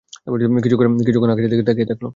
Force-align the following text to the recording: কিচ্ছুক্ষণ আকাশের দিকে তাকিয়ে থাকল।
কিচ্ছুক্ষণ 0.57 1.31
আকাশের 1.33 1.51
দিকে 1.51 1.67
তাকিয়ে 1.67 1.89
থাকল। 1.91 2.05